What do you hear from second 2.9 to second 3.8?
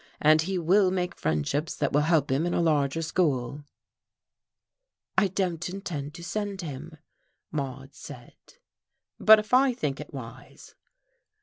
school."